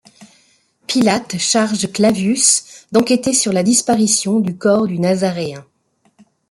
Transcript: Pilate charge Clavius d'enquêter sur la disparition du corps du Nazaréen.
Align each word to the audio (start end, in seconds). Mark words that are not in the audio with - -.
Pilate 0.87 1.37
charge 1.37 1.91
Clavius 1.91 2.87
d'enquêter 2.91 3.33
sur 3.33 3.53
la 3.53 3.61
disparition 3.61 4.39
du 4.39 4.57
corps 4.57 4.87
du 4.87 4.97
Nazaréen. 4.99 5.63